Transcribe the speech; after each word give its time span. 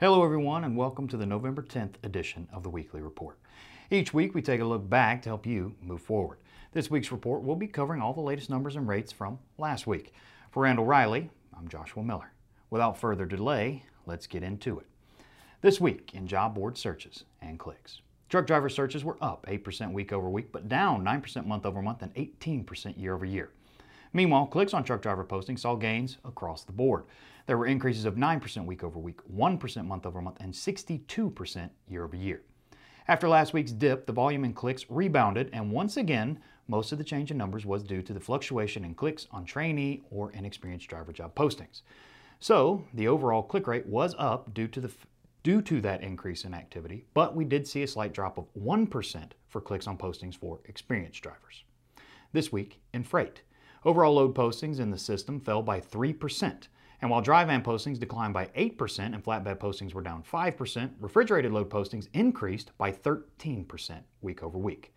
Hello, 0.00 0.24
everyone, 0.24 0.62
and 0.62 0.76
welcome 0.76 1.08
to 1.08 1.16
the 1.16 1.26
November 1.26 1.60
10th 1.60 1.94
edition 2.04 2.46
of 2.52 2.62
the 2.62 2.70
Weekly 2.70 3.00
Report. 3.00 3.36
Each 3.90 4.14
week, 4.14 4.32
we 4.32 4.40
take 4.40 4.60
a 4.60 4.64
look 4.64 4.88
back 4.88 5.22
to 5.22 5.28
help 5.28 5.44
you 5.44 5.74
move 5.82 6.00
forward. 6.00 6.38
This 6.70 6.88
week's 6.88 7.10
report 7.10 7.42
will 7.42 7.56
be 7.56 7.66
covering 7.66 8.00
all 8.00 8.14
the 8.14 8.20
latest 8.20 8.48
numbers 8.48 8.76
and 8.76 8.86
rates 8.86 9.10
from 9.10 9.40
last 9.58 9.88
week. 9.88 10.14
For 10.52 10.62
Randall 10.62 10.84
Reilly, 10.84 11.30
I'm 11.52 11.66
Joshua 11.66 12.04
Miller. 12.04 12.30
Without 12.70 12.96
further 12.96 13.26
delay, 13.26 13.86
let's 14.06 14.28
get 14.28 14.44
into 14.44 14.78
it. 14.78 14.86
This 15.62 15.80
week 15.80 16.12
in 16.14 16.28
job 16.28 16.54
board 16.54 16.78
searches 16.78 17.24
and 17.42 17.58
clicks. 17.58 18.00
Truck 18.28 18.46
driver 18.46 18.68
searches 18.68 19.02
were 19.02 19.18
up 19.20 19.46
8% 19.46 19.90
week 19.90 20.12
over 20.12 20.30
week, 20.30 20.52
but 20.52 20.68
down 20.68 21.04
9% 21.04 21.44
month 21.44 21.66
over 21.66 21.82
month 21.82 22.02
and 22.02 22.14
18% 22.14 22.96
year 22.96 23.14
over 23.16 23.24
year. 23.24 23.50
Meanwhile, 24.12 24.46
clicks 24.46 24.74
on 24.74 24.84
truck 24.84 25.02
driver 25.02 25.24
postings 25.24 25.60
saw 25.60 25.74
gains 25.74 26.18
across 26.24 26.64
the 26.64 26.72
board. 26.72 27.04
There 27.46 27.58
were 27.58 27.66
increases 27.66 28.04
of 28.04 28.16
9% 28.16 28.66
week 28.66 28.84
over 28.84 28.98
week, 28.98 29.20
1% 29.34 29.86
month 29.86 30.06
over 30.06 30.20
month, 30.20 30.36
and 30.40 30.52
62% 30.52 31.70
year 31.88 32.04
over 32.04 32.16
year. 32.16 32.42
After 33.06 33.28
last 33.28 33.54
week's 33.54 33.72
dip, 33.72 34.06
the 34.06 34.12
volume 34.12 34.44
in 34.44 34.52
clicks 34.52 34.84
rebounded, 34.90 35.48
and 35.52 35.70
once 35.70 35.96
again, 35.96 36.40
most 36.66 36.92
of 36.92 36.98
the 36.98 37.04
change 37.04 37.30
in 37.30 37.38
numbers 37.38 37.64
was 37.64 37.82
due 37.82 38.02
to 38.02 38.12
the 38.12 38.20
fluctuation 38.20 38.84
in 38.84 38.94
clicks 38.94 39.26
on 39.30 39.46
trainee 39.46 40.02
or 40.10 40.30
inexperienced 40.32 40.88
driver 40.88 41.12
job 41.12 41.34
postings. 41.34 41.80
So, 42.38 42.84
the 42.92 43.08
overall 43.08 43.42
click 43.42 43.66
rate 43.66 43.86
was 43.86 44.14
up 44.18 44.52
due 44.52 44.68
to 44.68 44.80
the 44.80 44.92
due 45.42 45.62
to 45.62 45.80
that 45.80 46.02
increase 46.02 46.44
in 46.44 46.52
activity, 46.52 47.06
but 47.14 47.34
we 47.34 47.44
did 47.44 47.66
see 47.66 47.82
a 47.82 47.86
slight 47.86 48.12
drop 48.12 48.36
of 48.36 48.52
1% 48.54 49.30
for 49.48 49.60
clicks 49.62 49.86
on 49.86 49.96
postings 49.96 50.36
for 50.36 50.60
experienced 50.66 51.22
drivers. 51.22 51.64
This 52.32 52.52
week 52.52 52.80
in 52.92 53.04
freight, 53.04 53.40
overall 53.88 54.16
load 54.16 54.34
postings 54.34 54.80
in 54.80 54.90
the 54.90 54.98
system 54.98 55.40
fell 55.40 55.62
by 55.62 55.80
3%, 55.80 56.68
and 57.00 57.10
while 57.10 57.22
dry 57.22 57.42
van 57.46 57.62
postings 57.62 57.98
declined 57.98 58.34
by 58.34 58.44
8% 58.54 58.98
and 58.98 59.24
flatbed 59.24 59.56
postings 59.56 59.94
were 59.94 60.02
down 60.02 60.22
5%, 60.22 60.90
refrigerated 61.00 61.52
load 61.52 61.70
postings 61.70 62.08
increased 62.12 62.70
by 62.76 62.92
13% 62.92 64.00
week 64.20 64.42
over 64.42 64.58
week. 64.58 64.92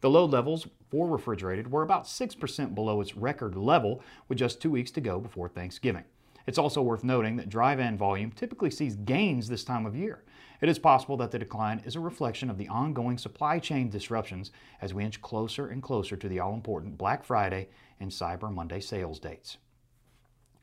The 0.00 0.10
load 0.10 0.30
levels 0.30 0.68
for 0.88 1.08
refrigerated 1.08 1.72
were 1.72 1.82
about 1.82 2.04
6% 2.04 2.74
below 2.76 3.00
its 3.00 3.16
record 3.16 3.56
level 3.56 4.00
with 4.28 4.38
just 4.38 4.62
two 4.62 4.70
weeks 4.70 4.92
to 4.92 5.00
go 5.00 5.18
before 5.18 5.48
Thanksgiving. 5.48 6.04
It's 6.46 6.58
also 6.58 6.80
worth 6.80 7.02
noting 7.02 7.36
that 7.36 7.48
dry 7.48 7.74
van 7.74 7.98
volume 7.98 8.30
typically 8.30 8.70
sees 8.70 8.96
gains 8.96 9.48
this 9.48 9.64
time 9.64 9.84
of 9.84 9.96
year. 9.96 10.22
It 10.60 10.68
is 10.68 10.78
possible 10.78 11.16
that 11.18 11.32
the 11.32 11.38
decline 11.38 11.82
is 11.84 11.96
a 11.96 12.00
reflection 12.00 12.48
of 12.48 12.56
the 12.56 12.68
ongoing 12.68 13.18
supply 13.18 13.58
chain 13.58 13.90
disruptions 13.90 14.52
as 14.80 14.94
we 14.94 15.04
inch 15.04 15.20
closer 15.20 15.68
and 15.68 15.82
closer 15.82 16.16
to 16.16 16.28
the 16.28 16.40
all 16.40 16.54
important 16.54 16.96
Black 16.96 17.24
Friday 17.24 17.68
and 18.00 18.10
Cyber 18.10 18.52
Monday 18.52 18.80
sales 18.80 19.18
dates. 19.18 19.58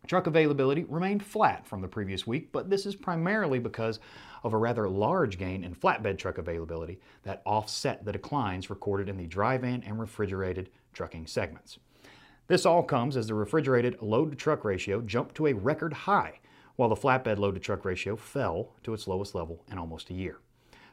Truck 0.08 0.28
availability 0.28 0.84
remained 0.84 1.24
flat 1.24 1.66
from 1.66 1.82
the 1.82 1.88
previous 1.88 2.28
week, 2.28 2.52
but 2.52 2.70
this 2.70 2.86
is 2.86 2.96
primarily 2.96 3.60
because 3.60 4.00
of 4.44 4.54
a 4.54 4.58
rather 4.58 4.90
large 4.90 5.38
gain 5.38 5.64
in 5.64 5.74
flatbed 5.74 6.18
truck 6.18 6.38
availability 6.38 7.00
that 7.24 7.42
offset 7.46 8.04
the 8.04 8.12
declines 8.12 8.70
recorded 8.70 9.08
in 9.08 9.16
the 9.16 9.28
dry 9.28 9.58
van 9.58 9.82
and 9.86 10.00
refrigerated 10.00 10.70
trucking 10.92 11.26
segments. 11.26 11.80
This 12.48 12.66
all 12.66 12.84
comes 12.84 13.16
as 13.16 13.28
the 13.28 13.36
refrigerated 13.36 14.02
load 14.02 14.32
to 14.32 14.36
truck 14.36 14.66
ratio 14.66 15.02
jumped 15.02 15.36
to 15.36 15.48
a 15.48 15.54
record 15.54 15.94
high, 15.94 16.40
while 16.76 16.90
the 16.90 16.96
flatbed 16.96 17.38
load 17.38 17.54
to 17.54 17.60
truck 17.62 17.86
ratio 17.86 18.16
fell 18.18 18.74
to 18.84 18.94
its 18.94 19.08
lowest 19.08 19.34
level 19.34 19.64
in 19.72 19.78
almost 19.78 20.10
a 20.10 20.14
year. 20.14 20.40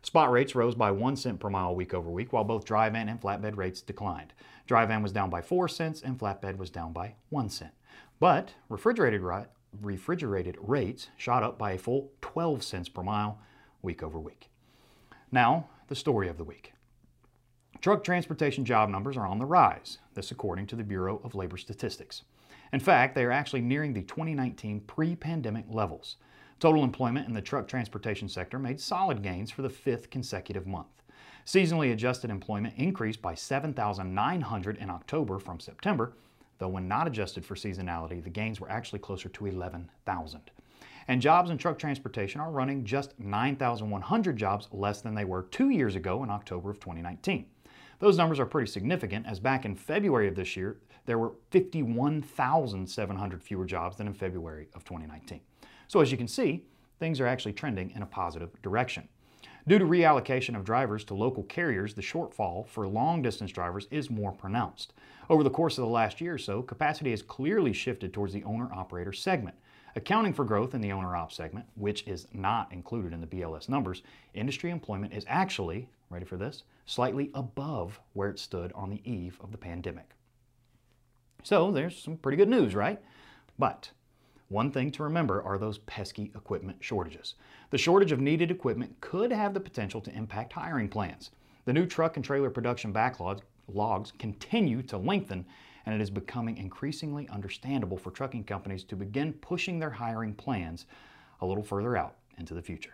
Spot 0.03 0.31
rates 0.31 0.55
rose 0.55 0.75
by 0.75 0.91
1 0.91 1.17
cent 1.17 1.41
per 1.41 1.51
mile 1.51 1.75
week 1.75 1.93
over 1.93 2.09
week, 2.09 2.33
while 2.33 2.45
both 2.45 2.65
dry 2.65 2.89
van 2.89 3.09
and 3.09 3.21
flatbed 3.21 3.57
rates 3.57 3.83
declined. 3.83 4.33
Dry 4.67 4.87
van 4.87 5.03
was 5.03 5.13
down 5.13 5.29
by 5.29 5.43
4 5.43 5.69
cents 5.69 6.03
and 6.03 6.19
flatbed 6.19 6.57
was 6.57 6.71
down 6.71 6.93
by 6.93 7.17
1 7.31 7.51
cent. 7.51 7.73
But 8.21 8.55
refrigerated, 8.69 9.23
refrigerated 9.83 10.57
rates 10.61 11.09
shot 11.17 11.43
up 11.43 11.59
by 11.59 11.73
a 11.73 11.79
full 11.79 12.13
12 12.21 12.63
cents 12.63 12.89
per 12.89 13.03
mile 13.03 13.41
week 13.83 14.03
over 14.03 14.21
week. 14.21 14.49
Now, 15.33 15.67
the 15.89 15.97
story 15.97 16.29
of 16.29 16.39
the 16.39 16.45
week. 16.45 16.73
Truck 17.81 18.05
transportation 18.05 18.67
job 18.67 18.91
numbers 18.91 19.17
are 19.17 19.27
on 19.27 19.39
the 19.39 19.47
rise, 19.47 19.97
this 20.13 20.31
according 20.31 20.67
to 20.67 20.77
the 20.77 20.85
Bureau 20.85 21.19
of 21.25 21.35
Labor 21.35 21.57
Statistics. 21.57 22.25
In 22.75 22.81
fact, 22.81 23.15
they 23.15 23.25
are 23.25 23.31
actually 23.31 23.63
nearing 23.63 23.95
the 23.95 24.03
2019 24.03 24.81
pre 24.81 25.17
pandemic 25.17 25.65
levels. 25.67 26.17
Total 26.59 26.85
employment 26.85 27.27
in 27.27 27.33
the 27.33 27.41
truck 27.41 27.67
transportation 27.67 28.29
sector 28.29 28.59
made 28.59 28.79
solid 28.79 29.23
gains 29.23 29.51
for 29.51 29.63
the 29.63 29.71
fifth 29.71 30.11
consecutive 30.11 30.67
month. 30.67 31.03
Seasonally 31.47 31.91
adjusted 31.91 32.29
employment 32.29 32.75
increased 32.77 33.23
by 33.23 33.35
7,900 33.35 34.77
in 34.77 34.91
October 34.91 35.39
from 35.39 35.59
September, 35.59 36.13
though 36.59 36.69
when 36.69 36.87
not 36.87 37.07
adjusted 37.07 37.47
for 37.47 37.55
seasonality, 37.55 38.23
the 38.23 38.29
gains 38.29 38.61
were 38.61 38.71
actually 38.71 38.99
closer 38.99 39.31
to 39.31 39.47
11,000. 39.47 40.51
And 41.09 41.23
jobs 41.23 41.49
in 41.49 41.57
truck 41.57 41.79
transportation 41.79 42.43
are 42.43 42.51
running 42.51 42.85
just 42.85 43.19
9,100 43.19 44.37
jobs 44.37 44.69
less 44.71 45.01
than 45.01 45.15
they 45.15 45.25
were 45.25 45.45
two 45.45 45.71
years 45.71 45.97
ago 45.97 46.23
in 46.23 46.29
October 46.29 46.69
of 46.69 46.79
2019. 46.79 47.47
Those 48.01 48.17
numbers 48.17 48.41
are 48.41 48.47
pretty 48.47 48.71
significant 48.71 49.27
as 49.27 49.39
back 49.39 49.67
in 49.67 49.77
February 49.77 50.27
of 50.27 50.35
this 50.35 50.57
year, 50.57 50.79
there 51.05 51.19
were 51.19 51.35
51,700 51.51 53.43
fewer 53.43 53.67
jobs 53.67 53.99
than 53.99 54.07
in 54.07 54.15
February 54.15 54.69
of 54.75 54.85
2019. 54.85 55.41
So 55.87 56.01
as 56.01 56.11
you 56.11 56.17
can 56.17 56.29
see, 56.29 56.65
things 56.99 57.21
are 57.21 57.27
actually 57.27 57.53
trending 57.53 57.91
in 57.91 58.03
a 58.03 58.07
positive 58.07 58.51
direction. 58.63 59.07
Due 59.69 59.79
to 59.79 59.85
reallocation 59.85 60.57
of 60.57 60.65
drivers 60.65 61.05
to 61.05 61.15
local 61.15 61.43
carriers, 61.45 61.93
the 61.93 62.01
shortfall 62.01 62.67
for 62.67 62.89
long 62.89 63.21
distance 63.21 63.53
drivers 63.53 63.87
is 63.91 64.09
more 64.09 64.33
pronounced. 64.33 64.95
Over 65.29 65.45
the 65.45 65.51
course 65.51 65.77
of 65.77 65.85
the 65.85 65.91
last 65.91 66.23
year 66.23 66.35
or 66.35 66.39
so, 66.39 66.63
capacity 66.63 67.11
has 67.11 67.21
clearly 67.21 67.75
shifted 67.75 68.15
towards 68.15 68.33
the 68.33 68.45
owner 68.45 68.73
operator 68.73 69.13
segment. 69.13 69.57
Accounting 69.95 70.33
for 70.33 70.47
growth 70.47 70.75
in 70.75 70.81
the 70.81 70.93
owner 70.93 71.15
op 71.17 71.33
segment, 71.33 71.67
which 71.75 72.07
is 72.07 72.27
not 72.33 72.73
included 72.73 73.13
in 73.13 73.21
the 73.21 73.27
BLS 73.27 73.69
numbers, 73.69 74.03
industry 74.33 74.71
employment 74.71 75.13
is 75.13 75.25
actually, 75.29 75.89
ready 76.11 76.27
for 76.27 76.37
this, 76.37 76.65
slightly 76.87 77.31
above 77.35 78.01
where 78.13 78.29
it 78.29 78.39
stood 78.39 78.73
on 78.73 78.91
the 78.91 79.01
eve 79.11 79.39
of 79.41 79.53
the 79.53 79.59
pandemic. 79.59 80.11
So 81.43 81.71
there's 81.71 81.97
some 81.97 82.17
pretty 82.17 82.37
good 82.37 82.49
news, 82.49 82.75
right? 82.75 83.01
But 83.59 83.91
one 84.49 84.71
thing 84.73 84.91
to 84.93 85.05
remember 85.05 85.43
are 85.43 85.57
those 85.57 85.79
pesky 85.79 86.33
equipment 86.35 86.79
shortages. 86.81 87.35
The 87.71 87.79
shortage 87.79 88.13
of 88.13 88.21
needed 88.21 88.51
equipment 88.51 89.01
could 89.01 89.31
have 89.33 89.55
the 89.55 89.61
potential 89.61 90.01
to 90.03 90.15
impact 90.15 90.53
hiring 90.53 90.89
plans. 90.89 91.31
The 91.65 91.73
new 91.73 91.87
truck 91.87 92.17
and 92.17 92.25
trailer 92.25 92.51
production 92.51 92.93
backlogs 92.93 93.43
logs 93.73 94.13
continue 94.19 94.83
to 94.83 94.99
lengthen 94.99 95.47
and 95.87 95.95
it 95.95 96.01
is 96.01 96.11
becoming 96.11 96.57
increasingly 96.57 97.29
understandable 97.29 97.97
for 97.97 98.11
trucking 98.11 98.45
companies 98.45 98.85
to 98.85 98.97
begin 98.97 99.33
pushing 99.35 99.79
their 99.79 99.91
hiring 99.91 100.35
plans 100.35 100.87
a 101.41 101.47
little 101.47 101.63
further 101.63 101.97
out 101.97 102.17
into 102.39 102.55
the 102.55 102.63
future. 102.63 102.93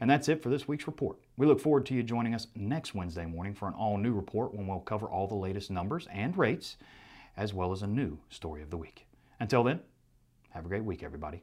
And 0.00 0.10
that's 0.10 0.28
it 0.28 0.42
for 0.42 0.48
this 0.48 0.68
week's 0.68 0.86
report. 0.86 1.16
We 1.36 1.46
look 1.46 1.60
forward 1.60 1.86
to 1.86 1.94
you 1.94 2.02
joining 2.02 2.34
us 2.34 2.48
next 2.54 2.94
Wednesday 2.94 3.26
morning 3.26 3.54
for 3.54 3.68
an 3.68 3.74
all 3.74 3.96
new 3.98 4.12
report 4.12 4.54
when 4.54 4.66
we'll 4.66 4.80
cover 4.80 5.06
all 5.06 5.26
the 5.26 5.34
latest 5.34 5.70
numbers 5.70 6.06
and 6.12 6.36
rates, 6.36 6.76
as 7.36 7.54
well 7.54 7.72
as 7.72 7.82
a 7.82 7.86
new 7.86 8.18
story 8.30 8.62
of 8.62 8.70
the 8.70 8.76
week. 8.76 9.06
Until 9.40 9.64
then, 9.64 9.80
have 10.50 10.64
a 10.64 10.68
great 10.68 10.84
week, 10.84 11.02
everybody. 11.02 11.42